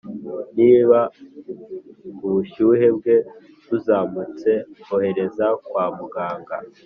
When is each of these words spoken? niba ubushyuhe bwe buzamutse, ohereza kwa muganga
niba 0.57 0.99
ubushyuhe 2.27 2.87
bwe 2.97 3.15
buzamutse, 3.67 4.51
ohereza 4.93 5.47
kwa 5.65 5.85
muganga 5.97 6.55